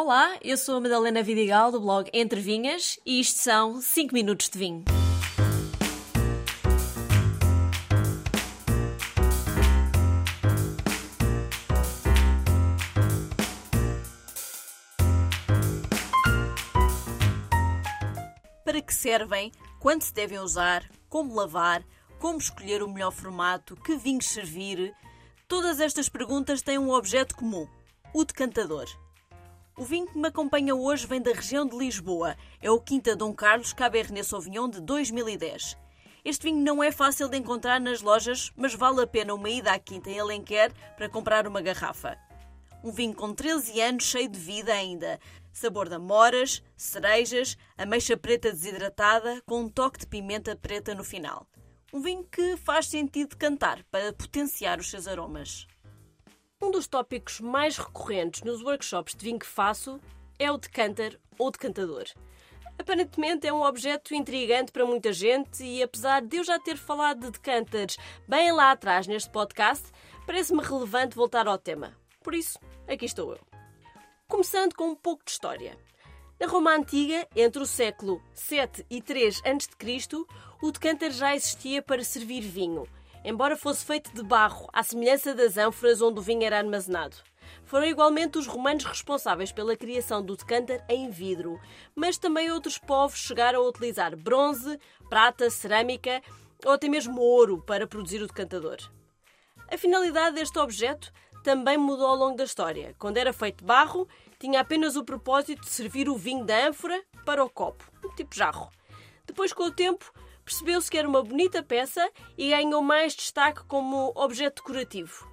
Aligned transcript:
Olá, 0.00 0.38
eu 0.44 0.56
sou 0.56 0.76
a 0.76 0.80
Madalena 0.80 1.24
Vidigal 1.24 1.72
do 1.72 1.80
blog 1.80 2.08
Entre 2.14 2.40
Vinhas 2.40 3.00
e 3.04 3.18
isto 3.18 3.40
são 3.40 3.82
5 3.82 4.14
minutos 4.14 4.48
de 4.48 4.56
vinho. 4.56 4.84
Para 18.64 18.80
que 18.80 18.94
servem, 18.94 19.50
quando 19.80 20.02
se 20.02 20.14
devem 20.14 20.38
usar, 20.38 20.88
como 21.08 21.34
lavar, 21.34 21.82
como 22.20 22.38
escolher 22.38 22.84
o 22.84 22.88
melhor 22.88 23.10
formato, 23.10 23.74
que 23.74 23.96
vinhos 23.96 24.26
servir, 24.26 24.94
todas 25.48 25.80
estas 25.80 26.08
perguntas 26.08 26.62
têm 26.62 26.78
um 26.78 26.92
objeto 26.92 27.34
comum: 27.34 27.66
o 28.14 28.24
decantador. 28.24 28.86
O 29.78 29.84
vinho 29.84 30.08
que 30.08 30.18
me 30.18 30.26
acompanha 30.26 30.74
hoje 30.74 31.06
vem 31.06 31.22
da 31.22 31.30
região 31.30 31.64
de 31.64 31.78
Lisboa. 31.78 32.36
É 32.60 32.68
o 32.68 32.80
Quinta 32.80 33.14
Dom 33.14 33.32
Carlos 33.32 33.72
Cabernet 33.72 34.26
Sauvignon 34.26 34.68
de 34.68 34.80
2010. 34.80 35.78
Este 36.24 36.42
vinho 36.42 36.60
não 36.64 36.82
é 36.82 36.90
fácil 36.90 37.28
de 37.28 37.36
encontrar 37.36 37.80
nas 37.80 38.02
lojas, 38.02 38.50
mas 38.56 38.74
vale 38.74 39.00
a 39.00 39.06
pena 39.06 39.34
uma 39.34 39.48
ida 39.48 39.70
à 39.70 39.78
Quinta 39.78 40.10
em 40.10 40.18
Alenquer 40.18 40.72
para 40.96 41.08
comprar 41.08 41.46
uma 41.46 41.62
garrafa. 41.62 42.18
Um 42.82 42.90
vinho 42.90 43.14
com 43.14 43.32
13 43.32 43.80
anos, 43.80 44.02
cheio 44.02 44.28
de 44.28 44.36
vida 44.36 44.72
ainda. 44.72 45.20
Sabor 45.52 45.88
de 45.88 45.94
amoras, 45.94 46.60
cerejas, 46.76 47.56
ameixa 47.76 48.16
preta 48.16 48.50
desidratada, 48.50 49.40
com 49.46 49.60
um 49.60 49.68
toque 49.68 50.00
de 50.00 50.08
pimenta 50.08 50.56
preta 50.56 50.92
no 50.92 51.04
final. 51.04 51.46
Um 51.92 52.00
vinho 52.00 52.24
que 52.24 52.56
faz 52.56 52.88
sentido 52.88 53.36
cantar 53.36 53.84
para 53.92 54.12
potenciar 54.12 54.80
os 54.80 54.90
seus 54.90 55.06
aromas. 55.06 55.68
Um 56.60 56.72
dos 56.72 56.88
tópicos 56.88 57.40
mais 57.40 57.76
recorrentes 57.78 58.42
nos 58.42 58.62
workshops 58.62 59.14
de 59.14 59.24
vinho 59.24 59.38
que 59.38 59.46
faço 59.46 60.00
é 60.40 60.50
o 60.50 60.58
decanter 60.58 61.18
ou 61.38 61.52
decantador. 61.52 62.04
Aparentemente 62.76 63.46
é 63.46 63.52
um 63.52 63.62
objeto 63.62 64.12
intrigante 64.12 64.72
para 64.72 64.84
muita 64.84 65.12
gente 65.12 65.62
e 65.62 65.80
apesar 65.80 66.20
de 66.20 66.36
eu 66.36 66.42
já 66.42 66.58
ter 66.58 66.76
falado 66.76 67.20
de 67.20 67.30
decanters 67.30 67.96
bem 68.26 68.50
lá 68.50 68.72
atrás 68.72 69.06
neste 69.06 69.30
podcast, 69.30 69.86
parece-me 70.26 70.60
relevante 70.60 71.14
voltar 71.14 71.46
ao 71.46 71.58
tema. 71.58 71.96
Por 72.24 72.34
isso, 72.34 72.58
aqui 72.88 73.04
estou 73.04 73.32
eu. 73.32 73.40
Começando 74.26 74.74
com 74.74 74.88
um 74.88 74.96
pouco 74.96 75.24
de 75.24 75.30
história. 75.30 75.78
Na 76.40 76.48
Roma 76.48 76.74
Antiga, 76.74 77.26
entre 77.36 77.62
o 77.62 77.66
século 77.66 78.20
7 78.34 78.84
e 78.90 79.00
3 79.00 79.42
a.C., 79.44 80.24
o 80.60 80.72
decanter 80.72 81.12
já 81.12 81.36
existia 81.36 81.80
para 81.80 82.02
servir 82.02 82.40
vinho, 82.40 82.84
embora 83.28 83.58
fosse 83.58 83.84
feito 83.84 84.10
de 84.14 84.22
barro, 84.22 84.70
à 84.72 84.82
semelhança 84.82 85.34
das 85.34 85.58
ânforas 85.58 86.00
onde 86.00 86.18
o 86.18 86.22
vinho 86.22 86.44
era 86.44 86.56
armazenado. 86.56 87.18
Foram 87.62 87.84
igualmente 87.84 88.38
os 88.38 88.46
romanos 88.46 88.84
responsáveis 88.84 89.52
pela 89.52 89.76
criação 89.76 90.22
do 90.22 90.34
decanter 90.34 90.82
em 90.88 91.10
vidro, 91.10 91.60
mas 91.94 92.16
também 92.16 92.50
outros 92.50 92.78
povos 92.78 93.18
chegaram 93.18 93.60
a 93.60 93.68
utilizar 93.68 94.16
bronze, 94.16 94.80
prata, 95.10 95.50
cerâmica 95.50 96.22
ou 96.64 96.72
até 96.72 96.88
mesmo 96.88 97.20
ouro 97.20 97.62
para 97.66 97.86
produzir 97.86 98.22
o 98.22 98.26
decantador. 98.26 98.78
A 99.70 99.76
finalidade 99.76 100.36
deste 100.36 100.58
objeto 100.58 101.12
também 101.44 101.76
mudou 101.76 102.06
ao 102.06 102.16
longo 102.16 102.36
da 102.38 102.44
história. 102.44 102.96
Quando 102.98 103.18
era 103.18 103.34
feito 103.34 103.58
de 103.58 103.64
barro, 103.66 104.08
tinha 104.38 104.60
apenas 104.60 104.96
o 104.96 105.04
propósito 105.04 105.60
de 105.60 105.68
servir 105.68 106.08
o 106.08 106.16
vinho 106.16 106.46
da 106.46 106.66
ânfora 106.66 107.02
para 107.26 107.44
o 107.44 107.50
copo, 107.50 107.84
um 108.02 108.08
tipo 108.14 108.34
jarro. 108.34 108.70
Depois, 109.26 109.52
com 109.52 109.64
o 109.64 109.70
tempo, 109.70 110.10
percebeu-se 110.48 110.90
que 110.90 110.96
era 110.96 111.06
uma 111.06 111.22
bonita 111.22 111.62
peça 111.62 112.10
e 112.36 112.48
ganhou 112.48 112.80
mais 112.80 113.14
destaque 113.14 113.62
como 113.64 114.12
objeto 114.14 114.62
decorativo. 114.62 115.30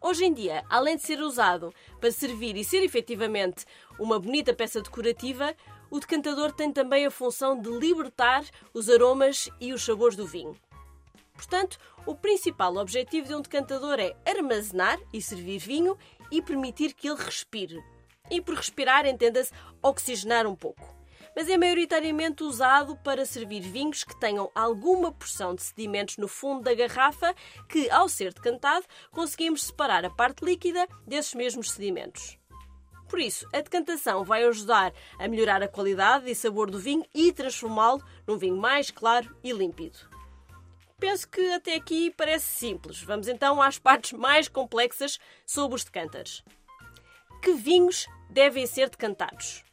Hoje 0.00 0.24
em 0.24 0.32
dia, 0.32 0.64
além 0.70 0.94
de 0.94 1.02
ser 1.02 1.20
usado 1.20 1.74
para 1.98 2.12
servir 2.12 2.56
e 2.56 2.62
ser 2.62 2.84
efetivamente 2.84 3.64
uma 3.98 4.20
bonita 4.20 4.54
peça 4.54 4.80
decorativa, 4.80 5.52
o 5.90 5.98
decantador 5.98 6.52
tem 6.52 6.72
também 6.72 7.04
a 7.04 7.10
função 7.10 7.60
de 7.60 7.68
libertar 7.70 8.44
os 8.72 8.88
aromas 8.88 9.48
e 9.60 9.72
os 9.72 9.84
sabores 9.84 10.14
do 10.14 10.28
vinho. 10.28 10.56
Portanto, 11.34 11.76
o 12.06 12.14
principal 12.14 12.76
objetivo 12.76 13.26
de 13.26 13.34
um 13.34 13.40
decantador 13.40 13.98
é 13.98 14.14
armazenar 14.24 15.00
e 15.12 15.20
servir 15.20 15.58
vinho 15.58 15.98
e 16.30 16.40
permitir 16.40 16.94
que 16.94 17.08
ele 17.08 17.20
respire. 17.20 17.82
E 18.30 18.40
por 18.40 18.54
respirar, 18.54 19.06
entenda-se 19.06 19.50
oxigenar 19.82 20.46
um 20.46 20.54
pouco 20.54 21.01
mas 21.34 21.48
é 21.48 21.56
maioritariamente 21.56 22.42
usado 22.42 22.96
para 22.96 23.24
servir 23.24 23.60
vinhos 23.60 24.04
que 24.04 24.18
tenham 24.18 24.50
alguma 24.54 25.12
porção 25.12 25.54
de 25.54 25.62
sedimentos 25.62 26.16
no 26.16 26.28
fundo 26.28 26.62
da 26.62 26.74
garrafa 26.74 27.34
que, 27.68 27.90
ao 27.90 28.08
ser 28.08 28.32
decantado, 28.32 28.86
conseguimos 29.10 29.64
separar 29.64 30.04
a 30.04 30.10
parte 30.10 30.44
líquida 30.44 30.86
desses 31.06 31.34
mesmos 31.34 31.70
sedimentos. 31.70 32.38
Por 33.08 33.20
isso, 33.20 33.46
a 33.52 33.60
decantação 33.60 34.24
vai 34.24 34.42
ajudar 34.44 34.90
a 35.18 35.28
melhorar 35.28 35.62
a 35.62 35.68
qualidade 35.68 36.30
e 36.30 36.34
sabor 36.34 36.70
do 36.70 36.78
vinho 36.78 37.04
e 37.14 37.30
transformá-lo 37.30 38.02
num 38.26 38.38
vinho 38.38 38.56
mais 38.56 38.90
claro 38.90 39.36
e 39.44 39.52
límpido. 39.52 39.98
Penso 40.98 41.28
que 41.28 41.52
até 41.52 41.74
aqui 41.74 42.10
parece 42.16 42.46
simples. 42.46 43.02
Vamos 43.02 43.28
então 43.28 43.60
às 43.60 43.78
partes 43.78 44.12
mais 44.12 44.48
complexas 44.48 45.18
sobre 45.44 45.76
os 45.76 45.84
decantadores. 45.84 46.42
Que 47.42 47.52
vinhos 47.52 48.06
devem 48.30 48.66
ser 48.66 48.88
decantados? 48.88 49.64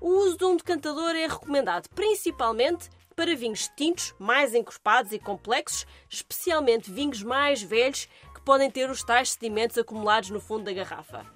O 0.00 0.08
uso 0.08 0.38
de 0.38 0.44
um 0.44 0.56
decantador 0.56 1.16
é 1.16 1.26
recomendado 1.26 1.88
principalmente 1.90 2.88
para 3.16 3.34
vinhos 3.34 3.68
tintos 3.76 4.14
mais 4.16 4.54
encorpados 4.54 5.10
e 5.10 5.18
complexos, 5.18 5.84
especialmente 6.08 6.90
vinhos 6.90 7.20
mais 7.22 7.60
velhos 7.60 8.08
que 8.32 8.40
podem 8.42 8.70
ter 8.70 8.88
os 8.88 9.02
tais 9.02 9.32
sedimentos 9.32 9.76
acumulados 9.76 10.30
no 10.30 10.40
fundo 10.40 10.64
da 10.64 10.72
garrafa. 10.72 11.26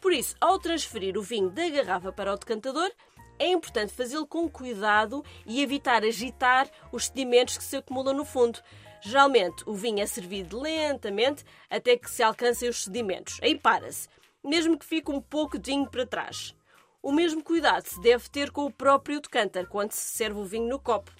Por 0.00 0.12
isso, 0.12 0.34
ao 0.40 0.58
transferir 0.58 1.16
o 1.16 1.22
vinho 1.22 1.50
da 1.50 1.68
garrafa 1.68 2.10
para 2.10 2.32
o 2.34 2.36
decantador, 2.36 2.90
é 3.38 3.48
importante 3.48 3.92
fazê-lo 3.92 4.26
com 4.26 4.48
cuidado 4.48 5.24
e 5.46 5.62
evitar 5.62 6.02
agitar 6.02 6.68
os 6.90 7.06
sedimentos 7.06 7.56
que 7.56 7.64
se 7.64 7.76
acumulam 7.76 8.14
no 8.14 8.24
fundo. 8.24 8.60
Geralmente, 9.00 9.62
o 9.66 9.74
vinho 9.74 10.00
é 10.00 10.06
servido 10.06 10.60
lentamente 10.60 11.44
até 11.70 11.96
que 11.96 12.10
se 12.10 12.24
alcancem 12.24 12.68
os 12.68 12.82
sedimentos. 12.82 13.38
Aí 13.40 13.56
para-se, 13.56 14.08
mesmo 14.42 14.76
que 14.76 14.84
fique 14.84 15.12
um 15.12 15.20
pouco 15.20 15.58
de 15.58 15.70
vinho 15.70 15.88
para 15.88 16.04
trás. 16.04 16.56
O 17.02 17.12
mesmo 17.12 17.42
cuidado 17.42 17.86
se 17.86 17.98
deve 18.00 18.28
ter 18.28 18.50
com 18.50 18.66
o 18.66 18.70
próprio 18.70 19.20
decanter 19.20 19.66
quando 19.66 19.92
se 19.92 20.16
serve 20.16 20.38
o 20.38 20.44
vinho 20.44 20.68
no 20.68 20.78
copo. 20.78 21.10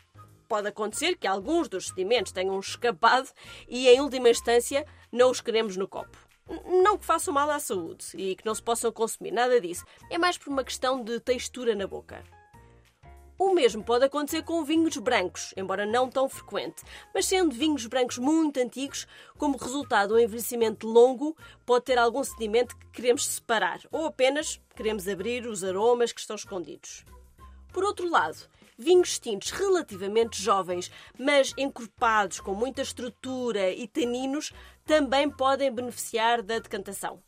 Pode 0.46 0.68
acontecer 0.68 1.16
que 1.16 1.26
alguns 1.26 1.68
dos 1.68 1.86
sedimentos 1.86 2.32
tenham 2.32 2.58
escapado 2.60 3.30
e, 3.66 3.88
em 3.88 4.00
última 4.00 4.28
instância, 4.28 4.84
não 5.10 5.30
os 5.30 5.40
queremos 5.40 5.78
no 5.78 5.88
copo. 5.88 6.18
Não 6.82 6.98
que 6.98 7.04
façam 7.04 7.32
mal 7.32 7.48
à 7.48 7.58
saúde 7.58 8.04
e 8.14 8.36
que 8.36 8.44
não 8.44 8.54
se 8.54 8.62
possam 8.62 8.92
consumir, 8.92 9.30
nada 9.30 9.58
disso. 9.58 9.84
É 10.10 10.18
mais 10.18 10.36
por 10.36 10.50
uma 10.50 10.64
questão 10.64 11.02
de 11.02 11.18
textura 11.18 11.74
na 11.74 11.86
boca. 11.86 12.22
O 13.40 13.54
mesmo 13.54 13.82
pode 13.82 14.04
acontecer 14.04 14.42
com 14.42 14.62
vinhos 14.62 14.98
brancos, 14.98 15.54
embora 15.56 15.86
não 15.86 16.10
tão 16.10 16.28
frequente, 16.28 16.82
mas 17.14 17.24
sendo 17.24 17.54
vinhos 17.54 17.86
brancos 17.86 18.18
muito 18.18 18.60
antigos, 18.60 19.06
como 19.38 19.56
resultado 19.56 20.10
do 20.10 20.20
envelhecimento 20.20 20.86
longo, 20.86 21.34
pode 21.64 21.86
ter 21.86 21.96
algum 21.96 22.22
sedimento 22.22 22.76
que 22.76 22.86
queremos 22.88 23.26
separar 23.26 23.80
ou 23.90 24.04
apenas 24.04 24.60
queremos 24.76 25.08
abrir 25.08 25.46
os 25.46 25.64
aromas 25.64 26.12
que 26.12 26.20
estão 26.20 26.36
escondidos. 26.36 27.02
Por 27.72 27.82
outro 27.82 28.10
lado, 28.10 28.46
vinhos 28.76 29.18
tintos 29.18 29.52
relativamente 29.52 30.38
jovens, 30.38 30.92
mas 31.18 31.54
encorpados 31.56 32.40
com 32.40 32.54
muita 32.54 32.82
estrutura 32.82 33.70
e 33.70 33.88
taninos, 33.88 34.52
também 34.84 35.30
podem 35.30 35.72
beneficiar 35.72 36.42
da 36.42 36.58
decantação. 36.58 37.22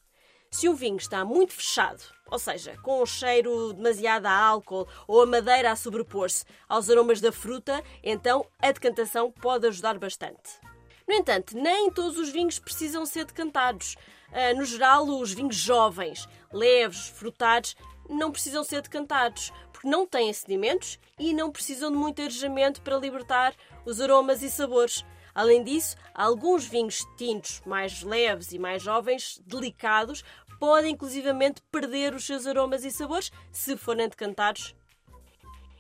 Se 0.52 0.68
um 0.68 0.74
vinho 0.74 0.98
está 0.98 1.24
muito 1.24 1.54
fechado, 1.54 2.02
ou 2.30 2.38
seja, 2.38 2.76
com 2.82 3.02
um 3.02 3.06
cheiro 3.06 3.72
demasiado 3.72 4.26
a 4.26 4.32
álcool 4.32 4.86
ou 5.08 5.22
a 5.22 5.26
madeira 5.26 5.72
a 5.72 5.76
sobrepor-se 5.76 6.44
aos 6.68 6.90
aromas 6.90 7.22
da 7.22 7.32
fruta, 7.32 7.82
então 8.04 8.44
a 8.60 8.70
decantação 8.70 9.32
pode 9.32 9.66
ajudar 9.66 9.98
bastante. 9.98 10.60
No 11.08 11.14
entanto, 11.14 11.56
nem 11.56 11.90
todos 11.90 12.18
os 12.18 12.28
vinhos 12.28 12.58
precisam 12.58 13.06
ser 13.06 13.24
decantados. 13.24 13.96
Uh, 14.28 14.56
no 14.56 14.66
geral, 14.66 15.08
os 15.08 15.32
vinhos 15.32 15.56
jovens, 15.56 16.28
leves, 16.52 17.08
frutados, 17.08 17.74
não 18.08 18.30
precisam 18.30 18.62
ser 18.62 18.82
decantados, 18.82 19.50
porque 19.72 19.88
não 19.88 20.06
têm 20.06 20.31
sedimentos 20.34 20.99
e 21.19 21.32
não 21.32 21.50
precisam 21.50 21.90
de 21.90 21.96
muito 21.96 22.20
arejamento 22.20 22.82
para 22.82 22.99
libertar 22.99 23.54
os 23.87 24.02
aromas 24.02 24.43
e 24.43 24.50
sabores. 24.50 25.02
Além 25.34 25.64
disso, 25.64 25.96
alguns 26.14 26.66
vinhos 26.66 27.06
tintos 27.16 27.62
mais 27.64 28.02
leves 28.02 28.52
e 28.52 28.58
mais 28.58 28.82
jovens, 28.82 29.40
delicados, 29.46 30.22
podem 30.62 30.93
inclusivamente 30.93 31.61
perder 31.73 32.14
os 32.14 32.25
seus 32.25 32.47
aromas 32.47 32.85
e 32.85 32.91
sabores 32.93 33.32
se 33.50 33.76
forem 33.76 34.09
decantados. 34.09 34.76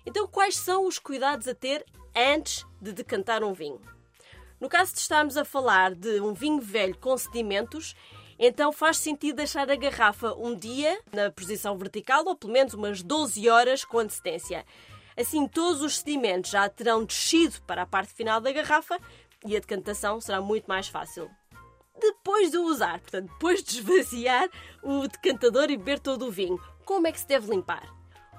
Então, 0.04 0.26
quais 0.26 0.56
são 0.56 0.88
os 0.88 0.98
cuidados 0.98 1.46
a 1.46 1.54
ter 1.54 1.86
antes 2.16 2.66
de 2.80 2.92
decantar 2.92 3.44
um 3.44 3.52
vinho? 3.52 3.80
No 4.60 4.68
caso 4.68 4.92
de 4.92 4.98
estarmos 4.98 5.36
a 5.36 5.44
falar 5.44 5.94
de 5.94 6.20
um 6.20 6.34
vinho 6.34 6.60
velho 6.60 6.98
com 6.98 7.16
sedimentos, 7.16 7.94
então 8.36 8.72
faz 8.72 8.96
sentido 8.96 9.36
deixar 9.36 9.70
a 9.70 9.76
garrafa 9.76 10.34
um 10.34 10.52
dia 10.52 11.00
na 11.12 11.30
posição 11.30 11.78
vertical 11.78 12.24
ou 12.26 12.34
pelo 12.34 12.52
menos 12.52 12.74
umas 12.74 13.04
12 13.04 13.48
horas 13.48 13.84
com 13.84 14.00
antecedência. 14.00 14.66
Assim, 15.16 15.46
todos 15.46 15.80
os 15.80 15.98
sedimentos 15.98 16.50
já 16.50 16.68
terão 16.68 17.04
descido 17.04 17.62
para 17.68 17.82
a 17.82 17.86
parte 17.86 18.12
final 18.12 18.40
da 18.40 18.50
garrafa 18.50 18.98
e 19.46 19.56
a 19.56 19.60
decantação 19.60 20.20
será 20.20 20.40
muito 20.40 20.66
mais 20.66 20.88
fácil 20.88 21.30
depois 22.02 22.50
de 22.50 22.58
usar, 22.58 23.00
portanto, 23.00 23.30
depois 23.30 23.62
de 23.62 23.78
esvaziar 23.78 24.48
o 24.82 25.06
decantador 25.06 25.70
e 25.70 25.76
beber 25.76 26.00
todo 26.00 26.26
o 26.26 26.30
vinho. 26.30 26.60
como 26.84 27.06
é 27.06 27.12
que 27.12 27.20
se 27.20 27.26
deve 27.26 27.48
limpar? 27.48 27.88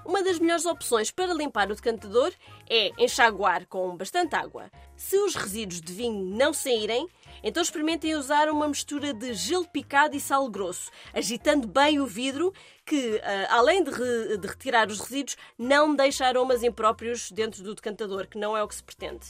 Uma 0.04 0.22
das 0.22 0.38
melhores 0.38 0.66
opções 0.66 1.10
para 1.10 1.32
limpar 1.32 1.70
o 1.70 1.74
decantador 1.74 2.30
é 2.68 2.92
enxaguar 3.02 3.66
com 3.66 3.96
bastante 3.96 4.36
água. 4.36 4.70
Se 4.94 5.16
os 5.16 5.34
resíduos 5.34 5.80
de 5.80 5.94
vinho 5.94 6.36
não 6.36 6.52
saírem, 6.52 7.08
então 7.42 7.62
experimentem 7.62 8.14
usar 8.14 8.50
uma 8.50 8.68
mistura 8.68 9.14
de 9.14 9.32
gelo 9.32 9.66
picado 9.66 10.14
e 10.14 10.20
sal 10.20 10.46
grosso, 10.50 10.90
agitando 11.14 11.66
bem 11.66 12.00
o 12.00 12.06
vidro, 12.06 12.52
que 12.84 13.18
ah, 13.24 13.56
além 13.56 13.82
de, 13.82 13.90
re 13.90 14.36
de 14.36 14.46
retirar 14.46 14.88
os 14.88 15.00
resíduos, 15.00 15.38
não 15.58 15.96
deixa 15.96 16.26
aromas 16.26 16.62
impróprios 16.62 17.30
dentro 17.30 17.62
do 17.62 17.74
decantador, 17.74 18.26
que 18.28 18.38
não 18.38 18.54
é 18.54 18.62
o 18.62 18.68
que 18.68 18.74
se 18.74 18.84
pretende. 18.84 19.26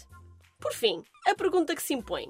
Por 0.58 0.72
fim, 0.72 1.04
a 1.24 1.36
pergunta 1.36 1.74
que 1.76 1.82
se 1.82 1.94
impõe: 1.94 2.28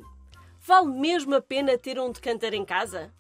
vale 0.65 0.87
mesmo 0.87 1.35
a 1.35 1.43
pena 1.43 1.77
ter 1.77 2.01
um 2.01 2.11
decanter 2.11 2.55
em 2.55 2.65
casa? 2.65 3.13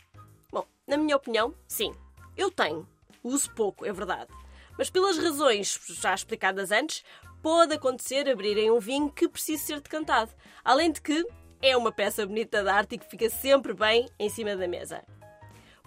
Bom, 0.50 0.66
na 0.86 0.96
minha 0.96 1.16
opinião, 1.16 1.54
sim. 1.68 1.94
Eu 2.36 2.50
tenho. 2.50 2.88
Uso 3.22 3.50
pouco, 3.52 3.84
é 3.84 3.92
verdade. 3.92 4.32
Mas 4.78 4.90
pelas 4.90 5.18
razões 5.18 5.78
já 6.00 6.14
explicadas 6.14 6.72
antes, 6.72 7.04
pode 7.42 7.74
acontecer 7.74 8.28
abrirem 8.28 8.70
um 8.70 8.80
vinho 8.80 9.10
que 9.10 9.28
precise 9.28 9.62
ser 9.62 9.80
decantado. 9.80 10.32
Além 10.64 10.90
de 10.90 11.00
que 11.00 11.24
é 11.60 11.76
uma 11.76 11.92
peça 11.92 12.26
bonita 12.26 12.62
de 12.62 12.68
arte 12.68 12.94
e 12.94 12.98
que 12.98 13.08
fica 13.08 13.28
sempre 13.28 13.74
bem 13.74 14.08
em 14.18 14.28
cima 14.28 14.56
da 14.56 14.66
mesa. 14.66 15.04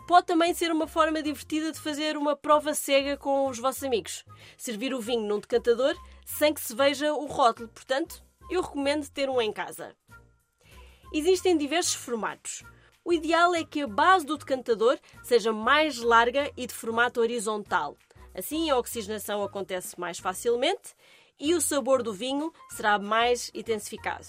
Pode 0.08 0.28
também 0.28 0.54
ser 0.54 0.72
uma 0.72 0.88
forma 0.88 1.22
divertida 1.22 1.72
de 1.72 1.80
fazer 1.80 2.16
uma 2.16 2.36
prova 2.36 2.74
cega 2.74 3.18
com 3.18 3.48
os 3.48 3.60
vossos 3.60 3.84
amigos. 3.84 4.24
Servir 4.58 4.94
o 4.94 5.02
vinho 5.02 5.28
num 5.28 5.40
decantador 5.40 5.96
sem 6.26 6.54
que 6.54 6.62
se 6.62 6.74
veja 6.74 7.14
o 7.14 7.26
rótulo. 7.26 7.68
Portanto, 7.68 8.24
eu 8.50 8.62
recomendo 8.62 9.10
ter 9.10 9.30
um 9.30 9.42
em 9.42 9.52
casa. 9.52 9.94
Existem 11.14 11.58
diversos 11.58 11.94
formatos. 11.94 12.64
O 13.04 13.14
ideal 13.14 13.56
é 13.56 13.64
que 13.64 13.82
a 13.82 13.88
base 13.88 14.26
do 14.26 14.38
decantador 14.38 15.00
seja 15.24 15.54
mais 15.54 15.98
larga 16.00 16.52
e 16.58 16.68
de 16.68 16.74
formato 16.74 17.22
horizontal. 17.22 17.96
Assim, 18.36 18.70
a 18.70 18.78
oxigenação 18.78 19.42
acontece 19.42 20.00
mais 20.00 20.20
facilmente 20.20 20.94
e 21.40 21.56
o 21.56 21.62
sabor 21.62 22.04
do 22.04 22.14
vinho 22.14 22.52
será 22.70 23.00
mais 23.00 23.50
intensificado. 23.54 24.28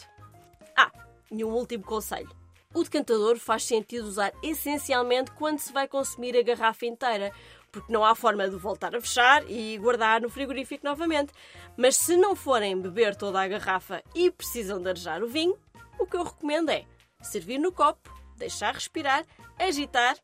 Ah, 0.76 0.92
e 1.30 1.44
um 1.44 1.52
último 1.52 1.84
conselho. 1.84 2.30
O 2.72 2.84
decantador 2.84 3.38
faz 3.38 3.64
sentido 3.64 4.06
usar 4.06 4.32
essencialmente 4.42 5.32
quando 5.32 5.58
se 5.58 5.72
vai 5.72 5.88
consumir 5.88 6.36
a 6.36 6.42
garrafa 6.42 6.86
inteira, 6.86 7.32
porque 7.72 7.92
não 7.92 8.04
há 8.04 8.14
forma 8.14 8.48
de 8.48 8.56
voltar 8.56 8.94
a 8.94 9.00
fechar 9.00 9.42
e 9.50 9.76
guardar 9.78 10.20
no 10.20 10.28
frigorífico 10.28 10.86
novamente. 10.86 11.32
Mas 11.76 11.96
se 11.96 12.16
não 12.16 12.36
forem 12.36 12.80
beber 12.80 13.16
toda 13.16 13.40
a 13.40 13.48
garrafa 13.48 14.02
e 14.14 14.30
precisam 14.30 14.80
de 14.80 14.88
arejar 14.88 15.22
o 15.22 15.28
vinho, 15.28 15.58
o 15.98 16.06
que 16.06 16.16
eu 16.16 16.24
recomendo 16.24 16.70
é 16.70 16.84
servir 17.20 17.58
no 17.58 17.72
copo, 17.72 18.10
deixar 18.36 18.74
respirar, 18.74 19.24
agitar 19.58 20.16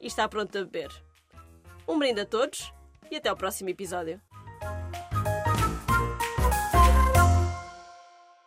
e 0.00 0.06
está 0.06 0.28
pronto 0.28 0.56
a 0.58 0.64
beber. 0.64 0.90
Um 1.88 1.98
brinde 1.98 2.20
a 2.20 2.26
todos 2.26 2.72
e 3.10 3.16
até 3.16 3.28
ao 3.28 3.36
próximo 3.36 3.70
episódio. 3.70 4.20